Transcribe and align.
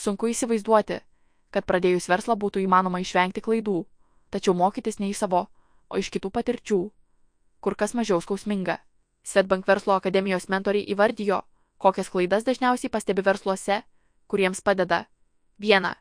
Sunku 0.00 0.30
įsivaizduoti, 0.32 0.96
kad 1.52 1.66
pradėjus 1.68 2.06
verslą 2.08 2.32
būtų 2.40 2.62
įmanoma 2.64 3.02
išvengti 3.02 3.42
klaidų, 3.44 3.82
tačiau 4.32 4.54
mokytis 4.56 4.96
ne 4.96 5.10
iš 5.12 5.26
savo, 5.26 5.42
o 5.92 6.00
iš 6.00 6.08
kitų 6.14 6.30
patirčių, 6.32 6.78
kur 7.60 7.76
kas 7.76 7.92
mažiau 7.98 8.22
skausminga. 8.24 8.78
Svetbank 9.20 9.68
verslo 9.68 9.98
akademijos 9.98 10.48
mentoriai 10.48 10.88
įvardijo, 10.94 11.42
kokias 11.76 12.08
klaidas 12.08 12.48
dažniausiai 12.48 12.88
pastebi 12.88 13.26
versluose, 13.28 13.82
kuriems 14.24 14.64
padeda. 14.64 15.02
1. 15.60 15.92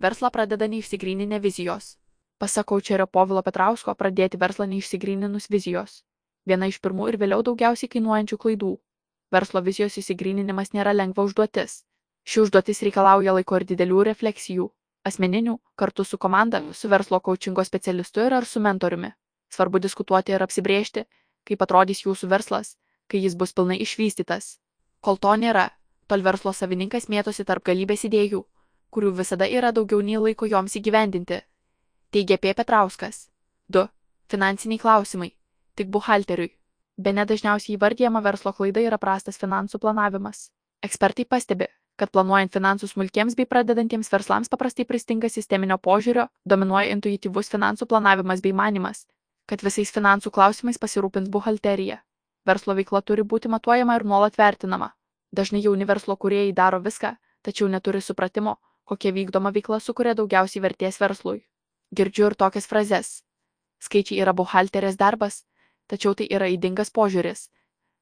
Verslą 0.00 0.32
pradeda 0.32 0.70
neišsigryninę 0.72 1.42
vizijos. 1.44 1.98
Pasakau 2.40 2.80
Čerio 2.80 3.06
Povilo 3.06 3.44
Petrausko 3.44 3.92
pradėti 3.94 4.40
verslą 4.40 4.70
neišsigryninus 4.72 5.52
vizijos. 5.52 6.00
Viena 6.48 6.72
iš 6.72 6.80
pirmų 6.80 7.12
ir 7.12 7.20
vėliau 7.20 7.44
daugiausiai 7.44 7.92
kainuojančių 7.92 8.40
klaidų. 8.46 8.74
Verslo 9.30 9.60
vizijos 9.60 10.00
įsigryninimas 10.00 10.72
nėra 10.72 10.96
lengva 10.96 11.28
užduotis. 11.28 11.82
Ši 12.24 12.44
užduotis 12.44 12.82
reikalauja 12.86 13.34
laiko 13.34 13.58
ir 13.58 13.66
didelių 13.66 14.04
refleksijų. 14.12 14.68
Asmeninių, 15.02 15.56
kartu 15.74 16.04
su 16.06 16.18
komanda, 16.18 16.60
su 16.72 16.88
verslo 16.88 17.18
coachingo 17.20 17.64
specialistu 17.66 18.22
ir 18.22 18.34
ar 18.34 18.46
su 18.46 18.60
mentoriumi. 18.60 19.10
Svarbu 19.50 19.80
diskutuoti 19.82 20.32
ir 20.32 20.42
apsibriežti, 20.42 21.04
kaip 21.44 21.62
atrodys 21.66 22.04
jūsų 22.06 22.28
verslas, 22.30 22.76
kai 23.10 23.18
jis 23.24 23.34
bus 23.34 23.52
pilnai 23.52 23.80
išvystytas. 23.82 24.58
Kol 25.00 25.18
to 25.18 25.34
nėra, 25.34 25.66
tol 26.06 26.22
verslo 26.22 26.52
savininkas 26.54 27.08
mėtosi 27.10 27.44
tarp 27.44 27.66
galybės 27.66 28.06
idėjų, 28.06 28.44
kurių 28.94 29.10
visada 29.18 29.48
yra 29.58 29.72
daugiau 29.72 30.00
nei 30.00 30.22
laiko 30.22 30.46
joms 30.46 30.78
įgyvendinti. 30.78 31.42
Teigia 32.12 32.38
P. 32.38 32.54
Petrauskas. 32.54 33.26
2. 33.72 33.88
Finansiniai 34.30 34.78
klausimai. 34.78 35.32
Tik 35.74 35.90
buhalteriui. 35.90 36.52
Be 36.96 37.12
nedažniausiai 37.16 37.78
įvardyjama 37.78 38.20
verslo 38.22 38.52
klaida 38.52 38.82
yra 38.84 38.98
prastas 39.00 39.40
finansų 39.40 39.80
planavimas. 39.80 40.50
Ekspertai 40.84 41.24
pastebi, 41.24 41.66
kad 42.02 42.10
planuojant 42.10 42.50
finansus 42.50 42.90
smulkiems 42.96 43.36
bei 43.38 43.46
pradedantiems 43.46 44.08
verslams 44.10 44.48
paprastai 44.50 44.82
pristinga 44.84 45.28
sisteminio 45.30 45.76
požiūrio, 45.78 46.24
dominuoja 46.52 46.96
intuityvus 46.96 47.50
finansų 47.52 47.86
planavimas 47.92 48.42
bei 48.42 48.50
manimas, 48.60 49.04
kad 49.46 49.62
visais 49.62 49.94
finansų 49.94 50.32
klausimais 50.34 50.82
pasirūpins 50.82 51.30
buhalterija. 51.30 52.00
Verslo 52.50 52.74
veikla 52.74 53.04
turi 53.06 53.22
būti 53.34 53.52
matuojama 53.54 54.00
ir 54.00 54.06
nuolat 54.14 54.40
vertinama. 54.40 54.90
Dažnai 55.30 55.62
jauni 55.62 55.86
verslo 55.86 56.18
kuriejai 56.26 56.50
daro 56.58 56.82
viską, 56.82 57.14
tačiau 57.46 57.70
neturi 57.70 58.02
supratimo, 58.02 58.56
kokia 58.82 59.14
vykdoma 59.14 59.54
veikla 59.54 59.78
sukuria 59.78 60.18
daugiausiai 60.18 60.66
vertės 60.66 60.98
verslui. 60.98 61.46
Girdžiu 61.94 62.32
ir 62.32 62.38
tokias 62.44 62.66
frazes. 62.66 63.14
Skaičiai 63.78 64.24
yra 64.26 64.34
buhalterės 64.34 64.98
darbas, 64.98 65.44
tačiau 65.86 66.18
tai 66.18 66.26
yra 66.34 66.50
įdingas 66.50 66.90
požiūris, 66.90 67.46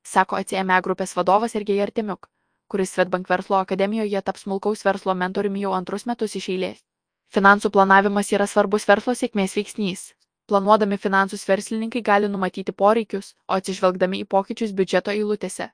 sako 0.08 0.40
ACME 0.40 0.80
grupės 0.88 1.12
vadovas 1.20 1.52
Ergej 1.60 1.84
Artemiuk, 1.84 2.30
kuris 2.70 2.94
Svetbank 2.94 3.28
verslo 3.30 3.58
akademijoje 3.58 4.22
taps 4.22 4.46
smulkaus 4.46 4.84
verslo 4.86 5.14
mentoriumi 5.22 5.64
jau 5.64 5.72
antrus 5.78 6.06
metus 6.10 6.36
iš 6.40 6.48
eilės. 6.54 6.78
Finansų 7.34 7.70
planavimas 7.74 8.30
yra 8.36 8.46
svarbus 8.46 8.86
verslo 8.90 9.14
sėkmės 9.18 9.56
veiksnys. 9.58 10.04
Planuodami 10.50 10.96
finansus 10.98 11.44
verslininkai 11.48 12.02
gali 12.06 12.28
numatyti 12.30 12.72
poreikius, 12.82 13.34
o 13.48 13.58
atsižvelgdami 13.58 14.22
į 14.22 14.28
pokyčius 14.34 14.72
biudžeto 14.78 15.14
eilutėse, 15.14 15.68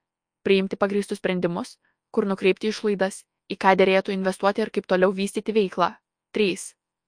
priimti 0.45 0.77
pagristus 0.77 1.21
sprendimus, 1.23 1.79
kur 2.13 2.27
nukreipti 2.29 2.73
išlaidas 2.73 3.23
į 3.53 3.57
ką 3.63 3.77
dėrėtų 3.81 4.13
investuoti 4.17 4.65
ir 4.65 4.73
kaip 4.75 4.89
toliau 4.93 5.13
vystyti 5.21 5.55
veiklą. 5.57 5.95
3. 6.37 6.67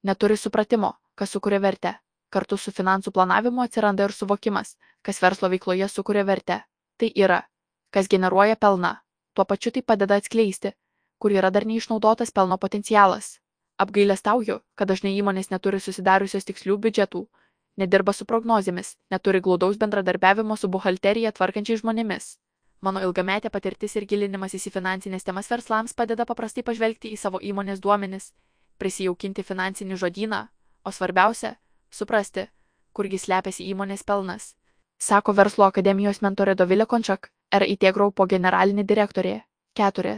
Neturi 0.09 0.36
supratimo, 0.36 0.94
kas 1.14 1.34
sukuria 1.36 1.61
vertę. 1.64 1.98
Kartu 2.31 2.56
su 2.61 2.72
finansų 2.77 3.12
planavimu 3.16 3.64
atsiranda 3.64 4.05
ir 4.09 4.12
suvokimas, 4.12 4.77
kas 5.03 5.20
verslo 5.25 5.48
veikloje 5.53 5.89
sukuria 5.89 6.25
vertę. 6.28 6.62
Tai 7.00 7.12
yra, 7.25 7.42
kas 7.91 8.09
generuoja 8.09 8.56
pelną. 8.56 8.97
Tuo 9.39 9.44
pačiu 9.44 9.70
tai 9.70 9.83
padeda 9.86 10.17
atskleisti, 10.19 10.72
kur 11.22 11.31
yra 11.31 11.53
dar 11.55 11.62
neišnaudotas 11.62 12.33
pelno 12.34 12.56
potencialas. 12.58 13.36
Apgailestauju, 13.78 14.56
kad 14.75 14.91
dažnai 14.91 15.12
įmonės 15.14 15.53
neturi 15.53 15.78
susidariusios 15.78 16.48
tikslių 16.48 16.75
biudžetų, 16.83 17.20
nedirba 17.78 18.14
su 18.19 18.27
prognozėmis, 18.27 18.97
neturi 19.14 19.39
glaudaus 19.39 19.78
bendradarbiavimo 19.78 20.56
su 20.59 20.66
buhalterija 20.66 21.31
tvarkančiai 21.38 21.78
žmonėmis. 21.84 22.26
Mano 22.82 23.04
ilgametė 23.06 23.54
patirtis 23.54 23.94
ir 23.94 24.09
gilinimasis 24.10 24.66
į 24.66 24.75
finansinės 24.81 25.31
temas 25.31 25.53
verslams 25.55 25.94
padeda 25.94 26.26
paprastai 26.26 26.66
pažvelgti 26.66 27.15
į 27.15 27.22
savo 27.22 27.38
įmonės 27.38 27.78
duomenis, 27.78 28.32
prisijaukinti 28.82 29.47
finansinį 29.47 30.03
žodyną, 30.03 30.49
o 30.82 30.91
svarbiausia- 30.91 31.55
suprasti, 32.00 32.49
kurgi 32.93 33.22
slepiasi 33.22 33.70
įmonės 33.70 34.03
pelnas. 34.03 34.56
Sako 34.99 35.32
Verslo 35.32 35.70
akademijos 35.70 36.22
mentorė 36.26 36.59
Dovilė 36.59 36.91
Končak, 36.91 37.31
RIT 37.48 37.92
Groupo 37.97 38.26
generalinė 38.28 38.84
direktorė. 38.84 39.38
4. 39.78 40.16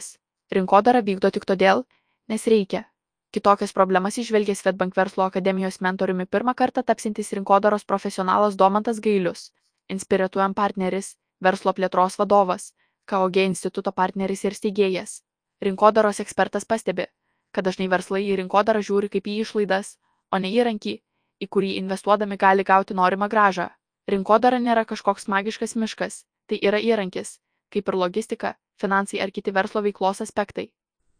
Rinkodara 0.50 1.02
vykdo 1.06 1.30
tik 1.30 1.44
todėl, 1.46 1.84
nes 2.28 2.46
reikia. 2.50 2.86
Kitokias 3.30 3.72
problemas 3.72 4.18
išvelgė 4.18 4.56
Svetbank 4.58 4.96
Verslo 4.98 5.22
akademijos 5.28 5.78
mentoriumi 5.86 6.26
pirmą 6.26 6.56
kartą 6.58 6.82
tapsintis 6.82 7.30
rinkodaros 7.38 7.84
profesionalas 7.84 8.56
Domantas 8.58 8.98
Gailius, 8.98 9.52
Inspiratuojam 9.90 10.54
partneris, 10.54 11.14
verslo 11.42 11.72
plėtros 11.74 12.18
vadovas, 12.18 12.72
KOG 13.10 13.38
instituto 13.44 13.92
partneris 13.92 14.44
ir 14.44 14.54
steigėjas. 14.54 15.20
Rinkodaros 15.62 16.20
ekspertas 16.24 16.66
pastebi, 16.72 17.06
kad 17.54 17.66
dažnai 17.66 17.88
verslai 17.94 18.24
į 18.26 18.40
rinkodarą 18.42 18.82
žiūri 18.86 19.10
kaip 19.14 19.26
į 19.30 19.40
išlaidas, 19.44 19.96
o 20.30 20.38
ne 20.38 20.50
įrankį, 20.50 20.96
į 21.42 21.46
kurį 21.46 21.76
investuodami 21.78 22.38
gali 22.38 22.66
gauti 22.66 22.94
norimą 22.94 23.30
gražą. 23.30 23.70
Rinkodara 24.10 24.58
nėra 24.62 24.86
kažkoks 24.86 25.26
magiškas 25.30 25.76
miškas, 25.78 26.24
tai 26.50 26.58
yra 26.68 26.80
įrankis, 26.82 27.38
kaip 27.70 27.88
ir 27.88 27.96
logistika, 28.02 28.54
finansai 28.82 29.20
ar 29.22 29.30
kiti 29.30 29.54
verslo 29.54 29.82
veiklos 29.86 30.22
aspektai. 30.24 30.70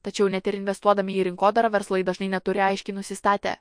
Tačiau 0.03 0.29
net 0.33 0.47
ir 0.49 0.57
investuodami 0.59 1.15
į 1.21 1.27
rinkodarą 1.29 1.71
verslai 1.71 2.03
dažnai 2.09 2.31
neturi 2.33 2.63
aiškiai 2.67 2.97
nusistatę, 2.97 3.59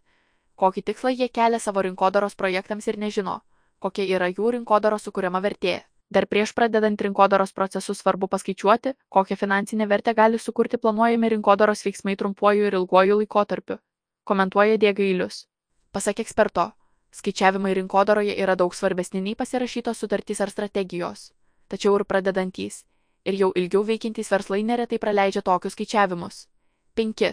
kokį 0.56 0.84
tikslą 0.90 1.12
jie 1.14 1.28
kelia 1.30 1.60
savo 1.60 1.84
rinkodaros 1.86 2.36
projektams 2.40 2.88
ir 2.88 2.98
nežino, 3.00 3.40
kokia 3.80 4.08
yra 4.16 4.30
jų 4.32 4.54
rinkodaros 4.58 5.08
sukūriama 5.08 5.42
vertė. 5.44 5.82
Dar 6.10 6.26
prieš 6.26 6.56
pradedant 6.58 7.02
rinkodaros 7.06 7.54
procesus 7.54 8.00
svarbu 8.02 8.28
paskaičiuoti, 8.34 8.96
kokią 9.14 9.36
finansinę 9.38 9.86
vertę 9.88 10.16
gali 10.18 10.40
sukurti 10.40 10.80
planuojami 10.82 11.30
rinkodaros 11.36 11.86
veiksmai 11.86 12.16
trumpuoju 12.18 12.66
ir 12.66 12.78
ilguoju 12.80 13.20
laikotarpiu. 13.20 13.78
Komentuoja 14.24 14.80
Dėgailius. 14.82 15.44
Pasak 15.94 16.24
eksperto, 16.24 16.72
skaičiavimai 17.20 17.76
rinkodaroje 17.78 18.40
yra 18.42 18.56
daug 18.56 18.74
svarbesni 18.74 19.22
nei 19.22 19.36
pasirašytos 19.36 20.02
sutartys 20.02 20.42
ar 20.42 20.50
strategijos. 20.50 21.30
Tačiau 21.70 22.00
ir 22.00 22.04
pradedantys, 22.10 22.84
ir 23.30 23.36
jau 23.38 23.52
ilgiau 23.62 23.84
veikiantys 23.86 24.32
verslai 24.34 24.64
neretai 24.66 24.98
praleidžia 24.98 25.42
tokius 25.46 25.76
skaičiavimus. 25.78 26.48
5. 26.98 27.32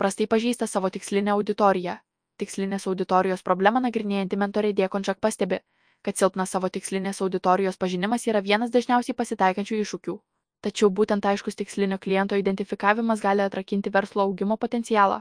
Prastai 0.00 0.26
pažįsta 0.26 0.66
savo 0.66 0.90
tikslinę 0.90 1.34
auditoriją. 1.34 1.98
Tikslinės 2.40 2.88
auditorijos 2.90 3.44
problemą 3.46 3.82
nagrinėjanti 3.84 4.38
mentorė 4.40 4.72
Dėkončak 4.78 5.20
pastebi, 5.20 5.60
kad 6.02 6.16
silpnas 6.16 6.56
savo 6.56 6.68
tikslinės 6.68 7.20
auditorijos 7.26 7.76
pažinimas 7.76 8.26
yra 8.26 8.40
vienas 8.48 8.72
dažniausiai 8.74 9.14
pasitaikančių 9.20 9.78
iššūkių. 9.84 10.16
Tačiau 10.64 10.90
būtent 10.90 11.28
aiškus 11.28 11.60
tikslinio 11.60 12.00
kliento 12.00 12.40
identifikavimas 12.40 13.20
gali 13.20 13.44
atrakinti 13.44 13.92
verslo 13.92 14.24
augimo 14.24 14.56
potencialą. 14.56 15.20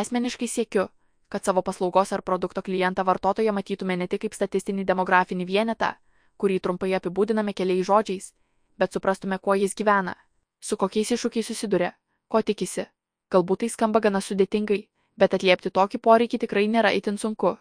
Asmeniškai 0.00 0.48
siekiu, 0.48 0.88
kad 1.28 1.44
savo 1.44 1.62
paslaugos 1.62 2.12
ar 2.16 2.22
produkto 2.22 2.62
klientą 2.62 3.04
vartotoją 3.04 3.52
matytume 3.52 3.96
ne 3.96 4.08
tik 4.08 4.24
kaip 4.24 4.34
statistinį 4.34 4.88
demografinį 4.88 5.44
vienetą, 5.44 5.92
kurį 6.42 6.58
trumpai 6.64 6.92
apibūdiname 6.98 7.54
keliais 7.60 7.86
žodžiais, 7.88 8.32
bet 8.78 8.94
suprastume, 8.94 9.38
kuo 9.38 9.54
jis 9.58 9.74
gyvena, 9.78 10.14
su 10.60 10.76
kokiais 10.76 11.10
iššūkiais 11.16 11.50
susiduria, 11.50 11.92
ko 12.28 12.42
tikisi. 12.42 12.86
Galbūt 13.32 13.64
tai 13.64 13.68
skamba 13.68 14.00
gana 14.00 14.20
sudėtingai, 14.24 14.80
bet 15.20 15.34
atliepti 15.34 15.72
tokį 15.78 16.00
poreikį 16.06 16.44
tikrai 16.44 16.68
nėra 16.74 16.94
itin 16.96 17.18
sunku. 17.18 17.56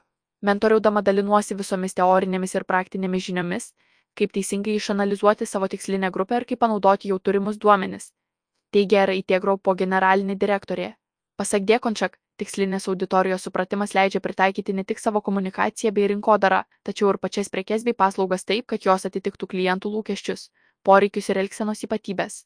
Mentoriaudama 0.47 1.01
dalinuosi 1.01 1.57
visomis 1.57 1.97
teorinėmis 1.97 2.53
ir 2.55 2.65
praktinėmis 2.71 3.25
žiniomis, 3.27 3.71
kaip 4.17 4.33
teisingai 4.37 4.77
išanalizuoti 4.77 5.45
savo 5.49 5.67
tikslinę 5.73 6.11
grupę 6.13 6.39
ir 6.41 6.45
kaip 6.51 6.61
panaudoti 6.63 7.11
jau 7.11 7.17
turimus 7.19 7.57
duomenis. 7.57 8.11
Teigia 8.71 9.05
RIT 9.09 9.33
Groupo 9.41 9.73
generalinė 9.81 10.35
direktorė. 10.35 10.93
Pasak 11.37 11.65
Dėkončak, 11.69 12.17
tikslinės 12.41 12.87
auditorijos 12.91 13.47
supratimas 13.47 13.95
leidžia 13.97 14.21
pritaikyti 14.23 14.75
ne 14.77 14.85
tik 14.87 15.01
savo 15.03 15.21
komunikaciją 15.29 15.93
bei 15.95 16.09
rinkodarą, 16.13 16.63
tačiau 16.87 17.13
ir 17.13 17.21
pačias 17.23 17.49
prekes 17.53 17.87
bei 17.87 17.97
paslaugas 18.03 18.45
taip, 18.45 18.67
kad 18.73 18.85
jos 18.89 19.09
atitiktų 19.09 19.49
klientų 19.55 19.93
lūkesčius, 19.95 20.49
poreikius 20.83 21.33
ir 21.33 21.41
elgsenos 21.45 21.83
ypatybės. 21.89 22.45